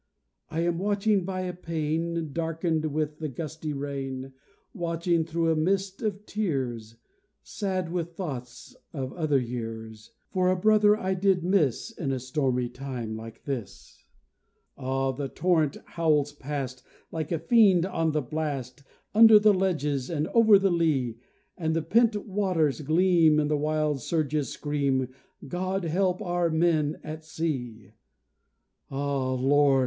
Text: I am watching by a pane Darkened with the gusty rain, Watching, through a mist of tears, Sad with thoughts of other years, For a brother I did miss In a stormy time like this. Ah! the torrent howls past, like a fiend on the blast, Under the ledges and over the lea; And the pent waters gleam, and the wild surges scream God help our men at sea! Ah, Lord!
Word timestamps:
I 0.49 0.61
am 0.61 0.79
watching 0.79 1.25
by 1.25 1.41
a 1.41 1.53
pane 1.53 2.33
Darkened 2.33 2.85
with 2.87 3.19
the 3.19 3.29
gusty 3.29 3.71
rain, 3.71 4.33
Watching, 4.73 5.23
through 5.25 5.51
a 5.51 5.55
mist 5.55 6.01
of 6.01 6.25
tears, 6.25 6.95
Sad 7.43 7.91
with 7.91 8.15
thoughts 8.15 8.75
of 8.93 9.13
other 9.13 9.37
years, 9.37 10.09
For 10.31 10.49
a 10.49 10.55
brother 10.55 10.97
I 10.97 11.13
did 11.13 11.43
miss 11.43 11.91
In 11.91 12.11
a 12.11 12.19
stormy 12.19 12.67
time 12.67 13.15
like 13.15 13.43
this. 13.43 14.03
Ah! 14.75 15.11
the 15.11 15.27
torrent 15.29 15.77
howls 15.85 16.31
past, 16.33 16.81
like 17.11 17.31
a 17.31 17.37
fiend 17.37 17.85
on 17.85 18.11
the 18.11 18.23
blast, 18.23 18.81
Under 19.13 19.37
the 19.37 19.53
ledges 19.53 20.09
and 20.09 20.27
over 20.29 20.57
the 20.57 20.71
lea; 20.71 21.19
And 21.59 21.75
the 21.75 21.83
pent 21.83 22.15
waters 22.25 22.81
gleam, 22.81 23.39
and 23.39 23.51
the 23.51 23.55
wild 23.55 24.01
surges 24.01 24.49
scream 24.49 25.09
God 25.47 25.83
help 25.83 26.23
our 26.23 26.49
men 26.49 26.99
at 27.03 27.23
sea! 27.23 27.91
Ah, 28.89 29.33
Lord! 29.35 29.79